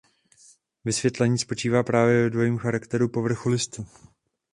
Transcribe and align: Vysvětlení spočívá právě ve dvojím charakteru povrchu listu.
Vysvětlení 0.85 1.37
spočívá 1.39 1.83
právě 1.83 2.23
ve 2.23 2.29
dvojím 2.29 2.57
charakteru 2.57 3.09
povrchu 3.09 3.49
listu. 3.49 3.87